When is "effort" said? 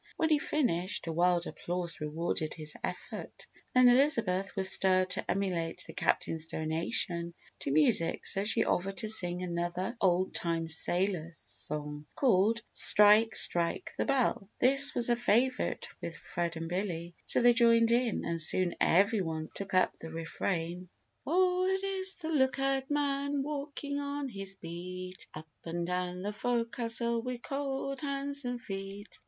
2.83-3.45